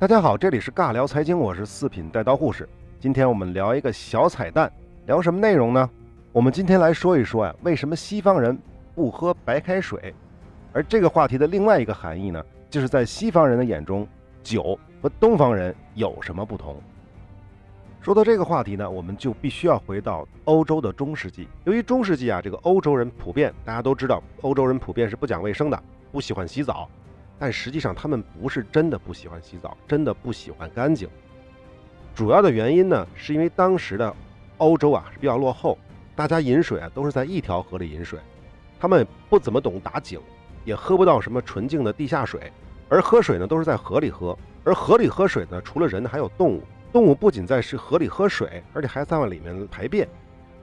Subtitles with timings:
[0.00, 2.68] 大家好，这里是尬聊财经，我是四品带刀护士。
[3.00, 4.72] 今天我们聊一个小彩蛋，
[5.06, 5.90] 聊什么内容呢？
[6.30, 8.56] 我们今天来说一说呀，为什么西方人
[8.94, 10.14] 不喝白开水？
[10.72, 12.40] 而这个话题的另外一个含义呢，
[12.70, 14.06] 就是在西方人的眼中，
[14.40, 16.76] 酒和东方人有什么不同？
[18.00, 21.48] 说到这个话题呢，我们就必须要回到欧洲的中世纪。
[21.64, 26.88] 由于中世纪啊，这个欧洲人普遍，大家都知道，欧洲人普遍是不讲卫生的，不喜欢洗澡。
[27.38, 31.08] 但实际上，他们不是真的不喜欢洗澡，真的不喜欢干净。
[32.14, 34.12] 主要的原因呢，是因为当时的
[34.56, 35.78] 欧洲啊是比较落后，
[36.16, 38.18] 大家饮水啊都是在一条河里饮水，
[38.80, 40.20] 他们不怎么懂打井，
[40.64, 42.52] 也喝不到什么纯净的地下水，
[42.88, 44.36] 而喝水呢都是在河里喝。
[44.64, 46.62] 而河里喝水呢，除了人还有动物，
[46.92, 50.08] 动物不仅在是河里喝水，而且还在往里面排便，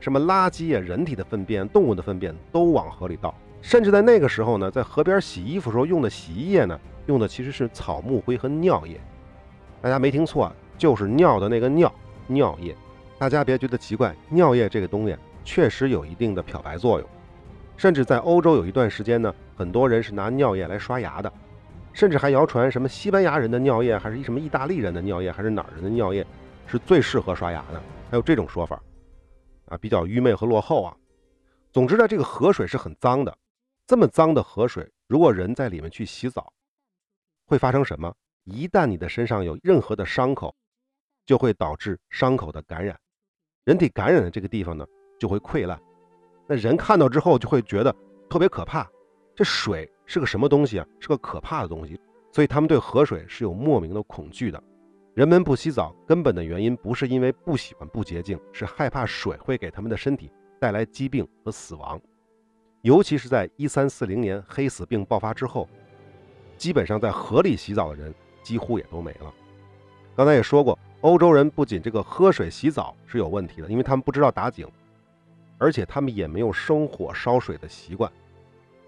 [0.02, 3.34] 什么垃圾啊、人体的粪便、动物的粪便都往河里倒。
[3.66, 9.02] 甚至在那个时候呢，在河边洗衣服时候用的洗衣液呢，用的其实是草木灰和尿液。
[9.82, 11.92] 大家没听错，就是尿的那个尿
[12.28, 12.76] 尿液。
[13.18, 17.10] 大家别觉得奇怪，尿液这个东西确实有一定的漂白作用。
[17.76, 21.34] 甚至在欧洲有一段时间呢，很多人是拿尿液来刷牙的。
[21.92, 26.24] 甚至还谣传什么西班牙人的尿液，还是一什么意大利人的尿液，还是哪儿人的尿液
[26.68, 27.82] 是最适合刷牙的？
[28.12, 28.80] 还有这种说法
[29.70, 30.96] 啊，比较愚昧和落后啊。
[31.74, 33.36] 总之呢，这个河水是很脏的。
[33.88, 36.52] 这么脏的河水，如果人在里面去洗澡，
[37.46, 38.12] 会发生什么？
[38.44, 40.56] 一旦你的身上有任何的伤口，
[41.24, 43.00] 就会导致伤口的感染。
[43.64, 44.84] 人体感染的这个地方呢，
[45.20, 45.80] 就会溃烂。
[46.48, 47.96] 那人看到之后就会觉得
[48.28, 48.90] 特别可怕。
[49.36, 50.88] 这水是个什么东西啊？
[51.00, 52.00] 是个可怕的东西。
[52.32, 54.64] 所以他们对河水是有莫名的恐惧的。
[55.14, 62.02] 人们不洗澡，根本的原因不是因为不喜欢不洁净，是害怕水会给他们的身体带来疾病和死亡。
[62.86, 65.68] 尤其是在一三四零年黑死病爆发之后，
[66.56, 68.14] 基本上在河里洗澡的人
[68.44, 69.34] 几乎也都没了。
[70.16, 74.68] 刚才也说过，欧洲人不仅这个喝水洗澡是有问题的，因为他们不知道打井，
[75.58, 78.12] 而且他们也没有生火烧水的习惯。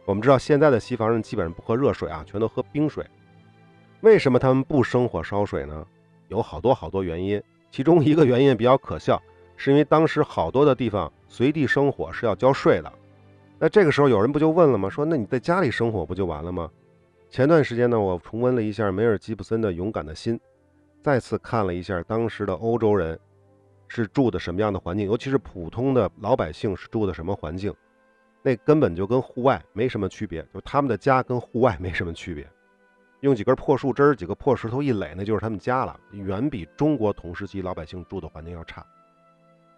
[0.05, 3.03] 我们知道现在的西方人基本上不喝热水啊，全都喝冰水。
[4.01, 5.83] 为什么他们不生火烧水呢？
[6.27, 7.41] 有好多好多原因，
[7.71, 9.19] 其中一个原因比较可笑，
[9.55, 12.93] 是因为当时好多的地方随地生火是要交税的。
[13.59, 14.88] 那这个时候有人不就问了吗？
[14.88, 16.69] 说那你在家里生火不就完了吗？
[17.29, 20.38] 前段时间呢，我重温了一下梅尔吉布森的《勇敢的心》，
[21.01, 23.19] 再次看了一下当时的欧洲人
[23.88, 27.73] 是住的什么样的环境，尤其是普通的老百姓是住的什么环境，
[28.44, 32.47] 那根本就跟户外没什么区别，就他们的家跟户外没什么区别，
[33.22, 38.85] 用几根破树枝、几个破石头一垒，那就是他们家了，远比中国同时期老百姓住的环境要差。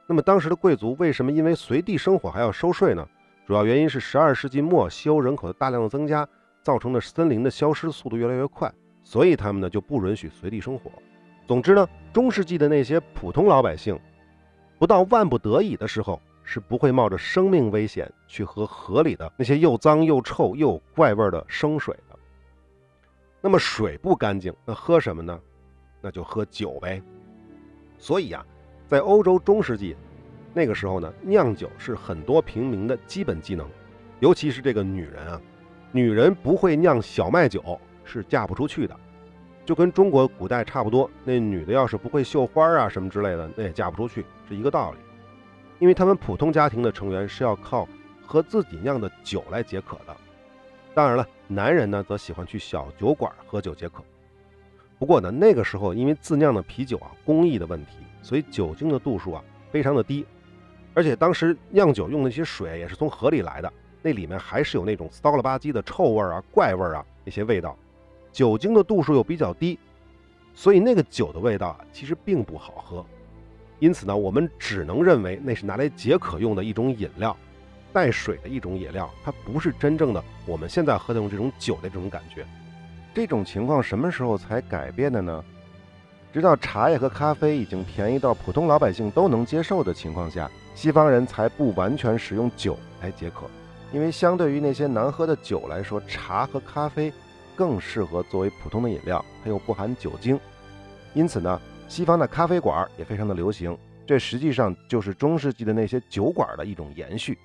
[0.06, 3.08] 那么当时的贵族为什么因为随地生火还要收税呢？
[3.50, 6.30] 主要原因是十二世纪末西欧人口的大量的增加，
[6.62, 8.72] 造成的森林的消失速度越来越快，
[9.04, 10.92] 所以他们呢就不允许随地生火。
[11.48, 14.00] 总之呢，中世纪的那些普通老百姓，
[14.78, 22.20] 不到万不得已的时候，是不会冒着生命危险去喝河里的那些又脏又臭又怪味的生水的。
[23.42, 25.40] 那么水不干净，那喝什么呢？
[26.02, 27.02] 那就喝酒呗。
[27.98, 28.46] 所以呀，
[28.86, 29.96] 在欧洲中世纪。
[30.54, 33.68] 那个时候呢，酿酒是很多平民的基本技能，
[34.20, 35.42] 尤其是这个女人啊，
[35.92, 38.96] 女人不会酿小麦酒是嫁不出去的，
[39.66, 44.98] 就跟中国古代差不多，那女的要是不会绣花啊什么之类的，那也嫁不出去，是一个道理。
[45.78, 47.88] 因为他们普通家庭的成员是要靠
[48.26, 50.18] 喝自己酿的酒来解渴的。
[50.94, 54.04] 当然了，男人呢则喜欢去小酒馆喝酒解渴。
[54.98, 60.26] 不过呢，那个时候因为自酿的啤酒啊工艺的问题，所以酒精的度数啊非常的低。
[60.94, 67.78] 而且当时酿酒用的那些水也是从河里来的，那里面还是有那种骚了吧唧的臭味啊、怪味啊那些味道，
[68.32, 69.78] 酒精的度数又比较低，
[70.54, 73.06] 所以那个酒的味道啊其实并不好喝。
[73.80, 77.36] 因此呢，我们只能认为那是拿来解渴用的一种饮料，
[77.94, 82.46] 带水的一种饮料，它不是真正的我们现在喝的用这种酒的这种感觉。
[83.14, 85.44] 这种情况什么时候才改变的呢？
[86.32, 90.50] 直到茶叶和咖啡已经便宜到普通老百姓都能接受的情况下。
[90.76, 93.50] 西方人才不完全使用酒来解渴，
[93.92, 97.12] 因为相对于那些难喝的酒来说，茶和咖啡
[97.54, 100.40] 更适合作为普通的饮料，它又不含酒精。
[101.14, 101.60] 因此呢，
[101.90, 103.78] 西方的咖啡馆也非常的流行。
[104.08, 107.38] 这实际上就是中世纪的那些酒馆的一种延续。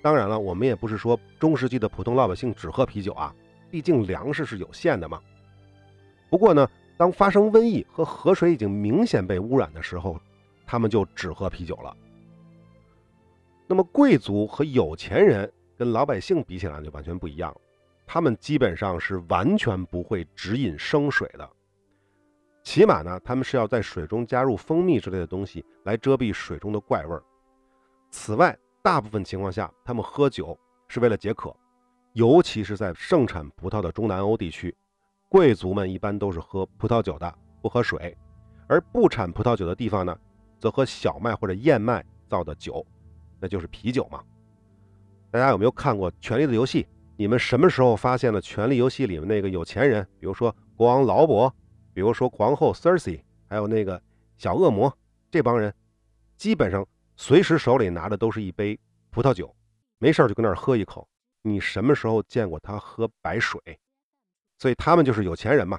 [0.00, 3.34] 当然了，我们也不是说中世纪的普通老百姓只喝啤酒啊，
[3.72, 5.20] 毕竟粮食是有限的嘛。
[6.30, 10.18] 不过呢，当发生瘟疫和河水已经明显被污染的时候，
[10.66, 11.96] 他们就只喝啤酒了。
[13.66, 17.54] 那么贵族和有钱人跟老百姓比起来就完全不一样，
[18.06, 21.48] 他们基本上是完全不会只饮生水的。
[22.62, 27.22] 起码呢，他们是要在水中加入蜂蜜之类的东西来遮蔽水中的怪味儿。
[28.10, 30.58] 此外，大部分情况下，他们喝酒
[30.88, 31.54] 是为了解渴，
[32.14, 34.74] 尤其是在盛产葡萄的中南欧地区，
[35.28, 37.98] 贵族们一般都是喝葡萄酒的，不喝水；
[38.68, 40.16] 而不产葡萄酒的地方呢，
[40.58, 42.84] 则喝小麦或者燕麦造的酒，
[43.40, 44.22] 那就是啤酒嘛。
[45.30, 46.84] 大家有没有看过《权力的游戏》？
[47.16, 51.50] 你们什么时候发现了《权力游戏》里面那个有钱人，比如说国王劳勃，
[51.92, 54.00] 比如说皇后 Cersei，还有那个
[54.38, 54.96] 小恶魔，
[55.30, 55.74] 这帮人
[56.36, 56.86] 基本上
[57.16, 58.78] 随时手里拿的都是一杯
[59.10, 59.54] 葡萄酒，
[59.98, 61.06] 没事就跟那儿喝一口。
[61.42, 63.60] 你什么时候见过他喝白水？
[64.58, 65.78] 所以他们就是有钱人嘛。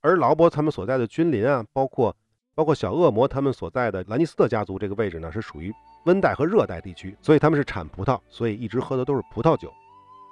[0.00, 2.14] 而劳勃他们所在的君临啊，包括
[2.54, 5.72] 包括小恶魔他们所在的兰尼斯特家族这个位置呢，是属于
[6.06, 9.72] 温带和热带地区，所以他们是产葡萄，所以一直喝的都是葡萄酒。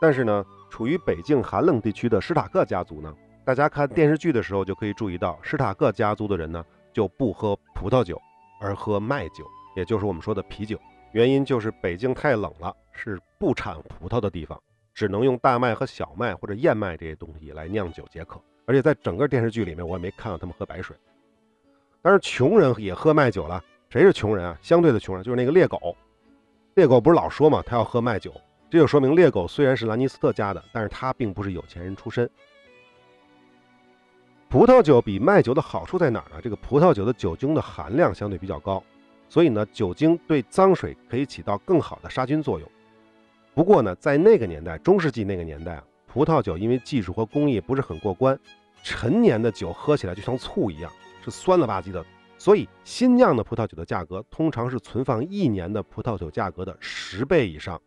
[0.00, 8.20] 但是呢，处于北境寒冷地区的史塔克家族呢，大家看电视剧的时候就可以注意到，史塔克家族的人呢就不喝葡萄酒，
[8.60, 9.46] 而喝麦酒，
[9.76, 10.78] 也就是我们说的啤酒。
[11.12, 14.60] 原因就是北境太冷了，是不产葡萄的地方，
[14.94, 18.40] 只能用大麦和小麦或者燕麦这些东西来酿酒解渴。
[18.66, 20.96] 而且在整个电视剧里面，我也没看到他们喝白水。
[22.02, 24.58] 但是穷人也喝麦酒了，谁是穷人啊？
[24.62, 25.96] 相对的穷人就是那个猎狗。
[26.74, 28.32] 猎狗不是老说嘛，他要喝麦酒。
[28.70, 32.30] 这就说明猎狗虽然是兰尼斯特家的，但是他并不是有钱人出身。
[34.48, 36.40] 葡萄酒比麦酒的好处在哪儿呢？
[36.40, 38.82] 这个葡萄酒的酒精的含量相对比较高，
[39.28, 42.70] 所以呢，酒精对脏水可以起到更好的杀菌作用。
[43.60, 48.40] 不过呢，在那个年代，中世纪那个年代啊，葡萄酒因为技术和工艺不是很过关，
[48.82, 50.90] 陈年的酒喝起来就像醋一样，
[51.22, 52.02] 是酸了吧唧的，
[52.38, 57.78] 所以新酿的葡萄酒的价格通常是存放一年的葡萄酒价格的十倍以上。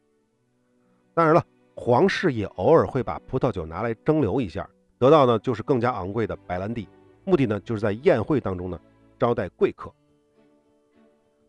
[1.15, 1.43] 当然了，
[1.73, 4.69] 皇室也偶尔会把葡萄酒拿来蒸馏一下，
[4.99, 6.87] 得到呢就是更加昂贵的白兰地，
[7.25, 8.79] 目的呢就是在宴会当中呢
[9.17, 9.91] 招待贵客。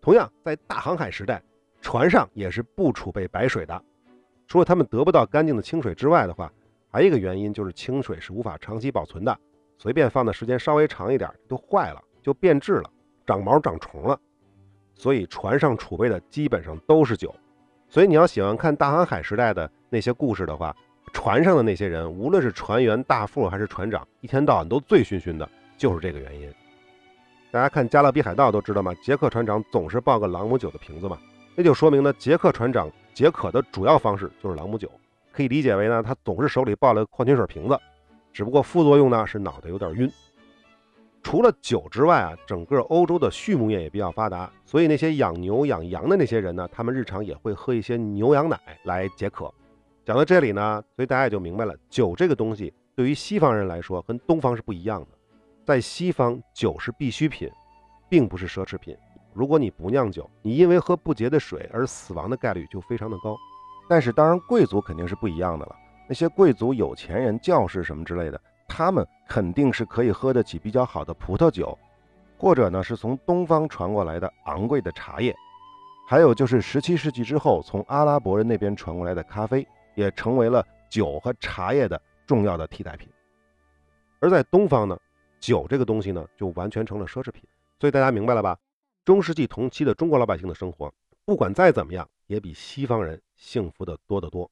[0.01, 1.43] 同样，在大航海时代，
[1.83, 3.85] 船上也是不储备白水的，
[4.47, 6.53] 除了他们得不到干净的清水之外的话，
[6.91, 9.37] 还有一个原因就是清水是无法长期保存的，
[9.79, 12.91] 随便放的时间稍微长一点就坏了，就变质了，
[13.27, 14.19] 长毛长虫了，
[14.95, 17.35] 所以船上储备的基本上都是酒。
[17.89, 20.75] 所以你要喜欢看大航海时代的那些故事的话，
[21.13, 26.53] 船上的那些人，无论是船员、大副还是船长，一天到晚都醉醺醺的，就是这个原因。
[27.51, 28.93] 大家看《加勒比海盗》都知道吗？
[29.01, 31.17] 杰克船长总是抱个朗姆酒的瓶子嘛，
[31.55, 34.91] 那就说明呢，杰克船长解渴的主要方式就是朗姆酒，
[35.31, 37.79] 可以理解为呢，他总是手里抱了矿泉水瓶子，
[38.33, 40.11] 只不过副作用呢是脑袋有点晕。
[41.23, 49.53] 除了酒之外啊，整个欧洲的畜牧业也比较发达，所以那些养牛养羊的那些人呢，他们日常也会喝一些牛羊奶来解渴。
[50.05, 55.07] 讲到这里呢，所以大家也就明白了，酒这个东西对于西方人来说跟东方是不一样的。
[55.65, 57.49] 在西方，酒是必需品，
[58.09, 58.95] 并不是奢侈品。
[59.35, 63.37] 如果你不酿酒，你因为喝不洁的水而死亡的概率就非常的高。
[63.89, 65.77] 但是当然，贵族肯定是不一样的了，
[66.09, 68.41] 那些贵族、有钱人、教士什么之类的。
[68.67, 71.79] 他们肯定是可以喝得起比较好的葡萄酒，
[72.39, 75.35] 或者呢是从东方传过来的昂贵的茶叶，
[76.09, 83.09] 还有就是十七世纪之后从阿拉伯人那边传过来的咖啡，也成为了酒和茶叶的重要的替代品。
[84.19, 84.97] 而在东方呢，
[85.39, 87.43] 酒这个东西呢就完全成了奢侈品。
[87.79, 88.57] 所以大家明白了吧？
[89.05, 90.91] 中世纪同期的中国老百姓的生活，
[91.27, 94.51] 不管再怎么样，也比西方人幸福的多得多。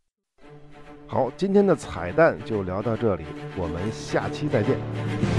[1.07, 3.25] 好，今天的彩蛋就聊到这里，
[3.57, 5.32] 我们下期再见。